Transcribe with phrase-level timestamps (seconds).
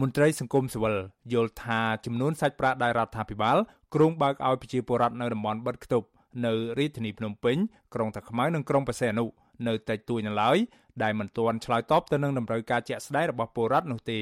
[0.00, 0.96] មន្ត្រីសង្គមស៊ីវិល
[1.32, 3.56] យល់ថាចំនួនសាច់ប្រាក់ដែលរដ្ឋាភិបាល
[3.94, 6.08] គ្រោងបើកឲ្យប្រជាពលរដ្ឋនៅតំបន់បិទគប់
[6.46, 7.56] នៅរាជធានីភ្នំពេញ
[7.94, 9.24] ក្រុងតាខ្មៅនិងក្រុងបរសេនុ
[9.68, 10.58] នៅតែទួយនៅឡើយ
[11.02, 14.20] ដែលមិនទាន់ឆ្លើយតបទៅនឹងតម្រូវការជាក់ស្ដែងរបស់ពលរដ្ឋនោះទេ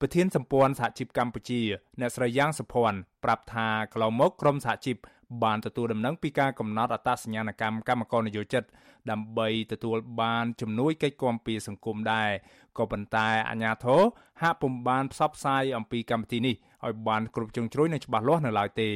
[0.00, 1.60] ប្រធានសម្ព័ន្ធសហជីពកម្ពុជា
[2.00, 4.96] អ្នកស្រីយ៉ាងសុភ័ណ្ឌប្រាប់ថាកន្លងមកក្រមសហជីព
[5.44, 8.64] បានទទួលដំណឹងពីការកំណត់អត្តសញ្ញាណកម្មកម្មករនយោជិត
[9.10, 12.30] ដើម្បីទទួលបានជំនួយកិច្ចគាំពារសង្គមដែរ
[12.78, 14.00] ក៏ប៉ុន្តែអាជ្ញាធរ
[14.42, 18.90] ហាក់ពុំបានផ្សព្វផ្សាយអំពីកម្មវិធីនេះឲ្យបានគ្រប់ជ្រុងជ្រោយនិងច្បាស់លាស់នៅឡើយទេ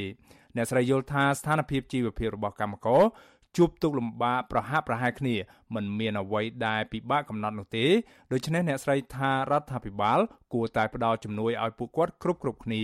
[0.57, 3.03] អ្នកស្រីយល់ថាស្ថានភាពជីវភាពរបស់កម្មករ
[3.57, 5.35] ជួបទុកលំបាកប្រហាក់ប្រហែលគ្នា
[5.75, 7.87] មិនមានអ្វីដែលពិបាកកំណត់នោះទេ
[8.33, 10.19] ដូច្នេះអ្នកស្រីថារដ្ឋាភិបាល
[10.53, 12.83] គួរតែផ្ដល់ជំនួយឲ្យពួកគាត់គ្រប់គ្រប់គ្នា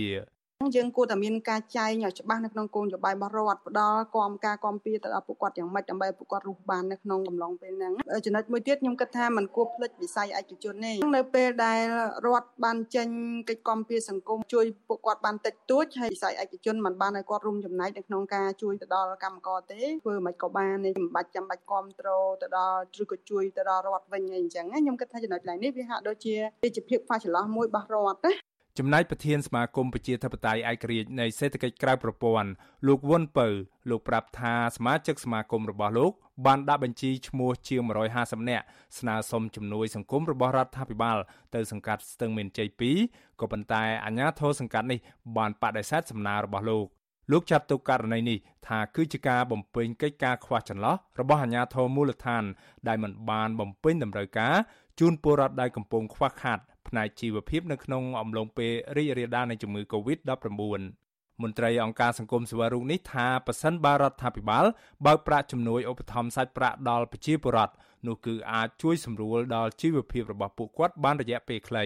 [0.76, 7.92] យើងគួរតែមានការចែងឲ្យច្បាស់នៅក្នុងគោលនយោបាយរបស់រដ្ឋផ្ដល់គំការគំពីទៅដល់ពួកគាត់យ៉ាងម៉េចដើម្បីពួកគាត់រស់បាននៅក្នុងកំឡុងពេលហ្នឹង
[8.24, 11.80] ចំណុចមួយទៀតខ្ញុំគិតថាมันគួរភ្លេចវិស័យឯកជនទេនៅពេលដែល
[12.26, 13.08] រដ្ឋបានចេញ
[13.48, 28.32] កិច្ចគំពីសង្គមជួយពួកគាត់បានតិចតួចហើយវិស័យឯកជនมันបានឲ្យគាត់រួមចំណែកនៅក្នុងការជួយទៅដល់កម្មករទេធ្វើមិនក៏បានទេមិនបាច់ចាំបាច់គ្រប់គ្រងទៅដល់ឬក៏ជួយទៅដល់រដ្ឋវិញអីអញ្ចឹងខ្ញុំគិតថាចំណុចឡើងនេះវាហាក់ដូចជាវាជាភាពខ្វះចន្លោះមួយរបស់រដ្ឋណា
[28.79, 32.49] ចំណែកប្រធានសមាគមប្រជាធិបតេយ្យឯករាជ្យនៃសេដ្ឋកិច្ចក្រៅប្រព័ន្ធ
[32.87, 33.47] លោកវុនពៅ
[33.89, 36.11] លោកប្រាប់ថាសមាជិកសមាគមរបស់លោក
[36.45, 37.81] បានដាក់បញ្ជីឈ្មោះជាង
[38.15, 38.65] 150នាក់
[38.99, 41.17] ស្នើសុំជំនួយសង្គមរបស់រដ្ឋាភិបាល
[41.55, 42.69] ទៅសង្កាត់ស្ទឹងមានជ័យ
[43.03, 44.99] 2ក៏ប៉ុន្តែអាជ្ញាធរសង្កាត់នេះ
[45.37, 46.85] បានបដិសេធសំណើរបស់លោក
[47.31, 52.43] លោកចាត់ទុកករណីនេះថាគឺជាការបំពេញកិច្ចការខ្វះចន្លោះរបស់អាជ្ញាធរមូលដ្ឋាន
[52.87, 54.55] ដែលមិនបានបំពេញតម្រូវការ
[54.99, 61.04] ជូនពលរដ្ឋដែលកំពុងខ្វះខាត ផ្នែកជីវភាពនៅក្នុងអំឡុងពេលរីករាលដាលនៃជំងឺ Covid-19
[61.41, 64.65] មន្ត្រីអង្គការសង្គមស៊ីវិលរូបនេះថាប៉ះសិនបារដ្ឋាភិបាល
[65.05, 67.73] បើកប្រាក់ជំនួយឧបត្ថម្ភសាច់ប្រាក់ដល់ប្រជាពលរដ្ឋ
[68.07, 71.85] នោះគឺអាចជួយសម្រួលដល់ជីវភាពរបស់ពួកគាត់បានរយៈពេលខ្លី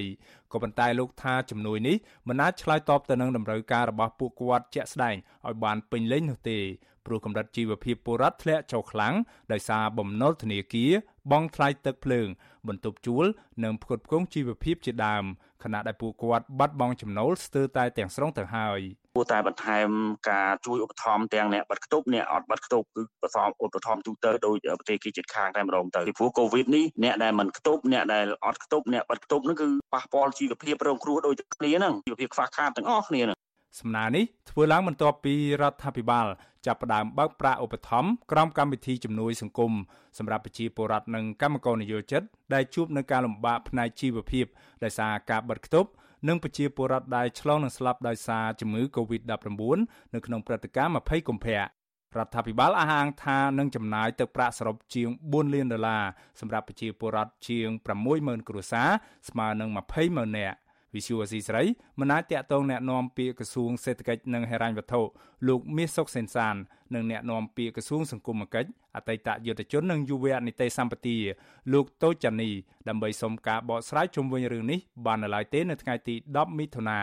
[0.51, 1.95] ក៏ប៉ុន្តែលោកថាជំនួយនេះ
[2.27, 5.15] មិនអាចឆ្លើយតបទៅនឹងតម្រូវការរបស់ពួកគាត់ជាក់ស្ដែង
[5.47, 6.59] ឲ្យបានពេញលេញនោះទេ
[7.05, 9.13] ព្រោះកម្រិតជីវភាពពលរដ្ឋធ្លាក់ចុះខ្លាំង
[9.51, 10.91] ដោយសារបំណុលធនាគារ
[11.31, 12.27] បង់ថ្លៃទឹកភ្លើង
[12.67, 13.25] បន្ទប់ជួល
[13.63, 15.23] និងផ្គត់ផ្គង់ជីវភាពជាដើម
[15.63, 18.79] ខណៈដែលពួកគាត់បាត់បង់ចំណូលស្ទើរតែទាំងស្រុងទៅហើយ
[19.15, 19.87] គួរតែបន្ថែម
[20.31, 33.37] ការជួយឧបត្ថម្ភទាំងអ្នកបាត់ខ្ទប់អ្នកអត់បាត់ខ្ទប់គឺបន្ថែមឧបត្ថម្ភទូទៅដោយប្រទេសគេជិតខាងតែម្ដងទៅពីព្រោះកូវីដនេះអ្នកដែលមិនខ្ទប់អ្នកដែលអត់ខ្ទប់អ្នកបាត់ខ្ទប់ហ្នឹងគឺប៉ះពាល់ជីវភាពរងគ្រោះដូចគ្នាហ្នឹងជីវភាពខ្វះខាតទាំងអស់គ្នាហ្នឹង
[33.79, 36.27] សំណើនេះធ្វើឡើងបន្ទាប់ពីរដ្ឋាភិបាល
[36.65, 39.71] ចាប់ផ្ដើមបើកប្រាក់ឧបត្ថម្ភក្រោមកម្មវិធីជំនួយសង្គម
[40.17, 42.21] សម្រាប់ប្រជាពលរដ្ឋនិងកម្មករនិយោជិត
[42.53, 44.45] ដែលជួបនឹងការលំបាកផ្នែកជីវភាព
[44.83, 45.89] ដោយសារការបិទគប់
[46.27, 49.79] និងប្រជាពលរដ្ឋដែលឆ្លងនិងស្លាប់ដោយសារជំងឺ Covid-19
[50.13, 51.59] នៅក្នុងព្រឹត្តិការណ៍20កុម្ភៈ
[52.17, 56.03] រដ្ឋាភិបាលអះអាងថានឹងចំណាយទឹកប្រាក់សរុបជាង4លានដុល្លារ
[56.39, 57.67] សម្រាប់ប្រជាពលរដ្ឋជាង
[58.09, 58.89] 60000គ្រួសារ
[59.29, 59.69] ស្មើនឹង
[60.03, 60.57] 200,000នាក់
[60.94, 61.62] វិសុវស៊ីស្រី
[62.00, 65.00] មិនអាចតាក់ទងแนะនាំពាក្យក្រសួងសេដ្ឋកិច្ចនិងហិរញ្ញវត្ថុ
[65.48, 66.56] លោកមាសសុកសេនសាន
[66.94, 71.16] និងแนะនាំពាក្យក្រសួងសង្គមគិច្ចអតីតយុទ្ធជននិងយុវនីតិសម្បទា
[71.72, 72.50] លោកតូចចានី
[72.88, 77.00] ដើម្បីសុំការបកស្រាយជុំវិញរឿងនេះបាននៅឡើយទេនៅថ្ងៃទី10មិថុនា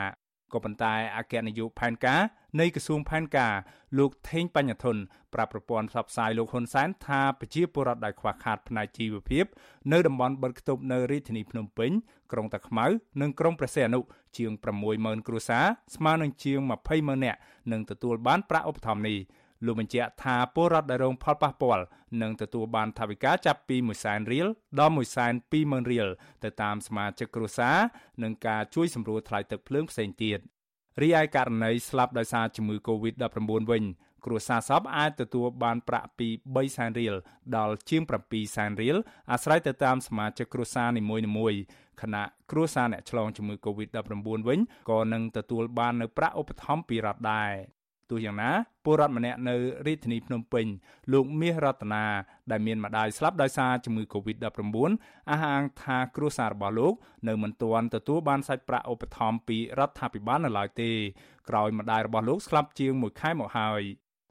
[0.53, 2.21] ក៏ប៉ុន្តែអគ្គនាយកផែនការ
[2.61, 3.55] នៃក្រសួងផែនការ
[3.99, 4.97] លោកថេងបញ្ញធន
[5.35, 9.45] ប្រាប់ប្រព័ន្ធផ្សព្វផ្សាយលោកហ៊ុនសែនថាប្រជាពលរដ្ឋដែលខ្វះខាតផ្នែកជីវភាព
[9.93, 11.91] នៅតំបន់បិទខ្ទប់នៅរាជធានីភ្នំពេញ
[12.33, 12.87] ក្រុងតាខ្មៅ
[13.21, 14.01] និងក្រុងព្រះសីហនុ
[14.37, 14.53] ជាង
[14.91, 15.65] 60000គ្រួសារ
[15.97, 16.61] ស្មើនឹងជាង
[16.93, 17.39] 200,000នាក់
[17.73, 19.19] នឹងទទួលបានប្រាក់ឧបត្ថម្ភនេះ
[19.65, 21.85] លោកបញ្ជាក់ថាពលរដ្ឋដែលរងផលប៉ះពាល់
[22.23, 24.47] នឹងទទួលបានថវិកាចាប់ពី1សែនរៀល
[24.81, 26.09] ដល់1សែន20000រៀល
[26.45, 27.77] ទៅតាមសមាជិកគ្រួសារ
[28.23, 30.39] និងការជួយសម្រួលថ្លៃទឹកភ្លើងផ្សេងទៀត
[31.03, 33.39] រីឯករណីស្លាប់ដោយសារជំងឺ Covid-19
[33.71, 33.85] វិញ
[34.25, 37.15] គ្រួសារសពអាចទទួលបានប្រាក់ពី3សែនរៀល
[37.57, 38.97] ដល់ជាង7សែនរៀល
[39.33, 41.03] អាស្រ័យទៅតាមសមាជិកគ្រួសារនី
[41.39, 41.61] មួយៗ
[42.03, 47.53] ខណៈគ្រួសារអ្នកឆ្លងជំងឺ Covid-19 វិញក៏នឹងទទួលបាននូវប្រាក់ឧបត្ថម្ភពីរដ្ឋដែរ
[48.11, 48.51] ទោះយ៉ាងណា
[48.85, 49.55] ពលរដ្ឋម្នាក់នៅ
[49.87, 50.67] រាជធានីភ្នំពេញ
[51.13, 52.05] លោកមាសរតនា
[52.51, 54.77] ដែលមានម្ដាយស្លាប់ដោយសារជំងឺ Covid-19
[55.31, 56.95] អះអាងថាគ្រួសាររបស់លោក
[57.29, 60.91] នៅមិនទាន់ទទួលបានសាច់ប្រាក់ឧបត្ថម្ភពីរដ្ឋាភិបាលនៅឡើយទេ
[61.49, 63.83] ក្រោយម្ដាយរបស់លោកស្លាប់ជាង1ខែមកហើយ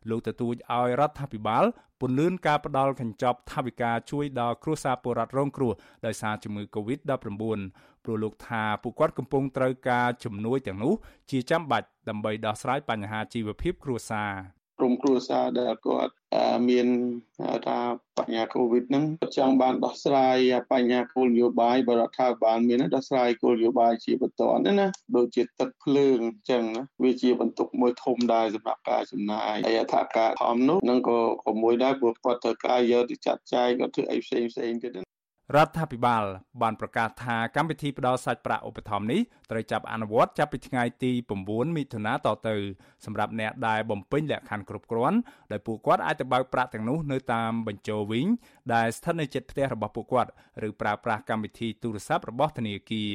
[0.10, 1.66] លោកទទូចឲ្យរដ្ឋាភិបាល
[2.02, 5.72] ពន្លឿនការផ្ដល់កញ្ចប់ថវិកាជួយដល់គ្រួសារពលរដ្ឋរងគ្រោះ
[6.06, 7.14] ដោយសារជំងឺ Covid-19
[8.04, 10.94] ព្រោះលោកថាពួកគាត់កំពុងត្រូវការជំនួយទាំងនោះ
[11.32, 14.32] ជាចាំបាច់ដើម្បីដោះស្រាយបញ្ហាជីវភាពគ្រួសារ
[14.78, 16.14] ក្រុមគ្រួសារដែលគាត់
[16.70, 16.88] មាន
[17.68, 17.80] ថា
[18.18, 19.04] បញ្ហាកូវីដហ្នឹង
[19.38, 20.38] ចង់បានដោះស្រាយ
[20.72, 35.15] បញ្ហាគោលនយោបាយបរដ្ឋាភិបាលមានដោះស្រាយគោលនយោបាយជាបន្តណាណាដូចជាទឹកភ្លើងអញ្ចឹងណាវាជាបន្ទុកមួយធំដែរសម្រាប់ការចំណាយហើយថាការធំនោះនឹងក៏ក៏មួយដែរព្រោះគាត់ត្រូវការយកទៅចាត់ចែងក៏ធ្វើអីផ្សេងផ្សេងទៀត
[35.54, 36.24] រដ្ឋាភិបាល
[36.62, 39.22] បានប្រកាសថាកម្មវិធីផ្ដល់សាច់ប្រាក់ឧបត្ថម្ភនេះ
[39.52, 41.12] ត្រូវចាប់អនុវត្តចាប់ពីថ្ងៃទី
[41.46, 42.56] 9មិថុនាតទៅ
[43.06, 45.18] សម្រាប់អ្នកដែលបំពេញលក្ខខណ្ឌគ្រប់គ្រាន់
[45.52, 48.26] ដោយពួកគាត់អាចទៅបើកប្រាក់ទាំងនោះនៅតាមបញ្ជរវិញ
[48.74, 50.32] ដែលស្ថិតនៅជិតផ្ទះរបស់ពួកគាត់
[50.68, 53.12] ឬប្រើប្រាស់កម្មវិធីទូរស័ព្ទរបស់ធនាគារ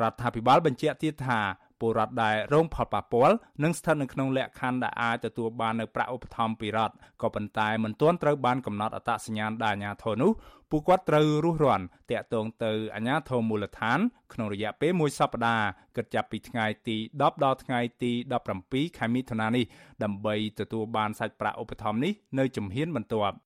[0.00, 1.40] រដ្ឋាភិបាលបញ្ជាក់ទៀតថា
[1.82, 10.32] ពលរដ្ឋដែលរងផលប៉ះពាល់និងស្ថិតនៅក្នុងលក្ខខណ្ឌដែលអាចទទួលបាននៅប្រាក់ឧបត្ថម្ភពីរដ្ឋក៏ប៉ុន្តែមិនទាន់ត្រូវបានកំណត់អត្តសញ្ញាណដោយអាជ្ញាធរនោះ
[10.70, 13.98] ពួកគាត់ត្រូវរុះរាន់តាក់ទងទៅអាជ្ញាធរមូលដ្ឋាន
[14.32, 18.12] ក្នុងរយៈពេលមួយសប្តាហ៍គិតចាប់ពីថ្ងៃទី10ដល់ថ្ងៃទី
[18.54, 19.64] 17ខែមិថុនានេះ
[20.02, 23.36] ដើម្បីទទួលបានសាច់ប្រាក់ឧបត្ថម្ភនេះនៅជំហានបន្ទាប់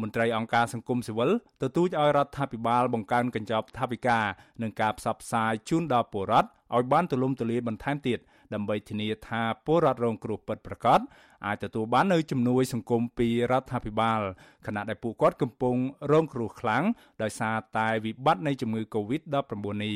[0.00, 1.30] មន្ត្រីអង្គការសង្គមស៊ីវិល
[1.62, 4.18] ទទូចឲ្យរដ្ឋាភិបាលបង្កើនកញ្ចប់ថវិកា
[4.62, 8.18] និងការផ្សព្វផ្សាយជូនដល់ពលរដ្ឋឲ្យបានទូលំទូលាយបន្ថែមទៀត
[8.54, 11.00] ដើម្បីធានាថាពលរដ្ឋរងគ្រោះពិតប្រាកដ
[11.46, 14.20] អាចទទួលបាននូវជំនួយសង្គមពីរដ្ឋាភិបាល
[14.66, 15.76] ខណៈដែលពួកគាត់កំពុង
[16.12, 16.84] រងគ្រោះខ្លាំង
[17.22, 19.94] ដោយសារតែវិបត្តិនៃជំងឺ Covid-19 នេះ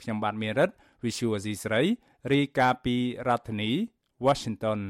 [0.00, 0.70] ខ្ញុំបាទមេរិត
[1.04, 1.82] Visual Asia ស្រី
[2.32, 2.96] រាយការណ៍ពី
[3.28, 3.70] រដ្ឋធានី
[4.26, 4.80] Washington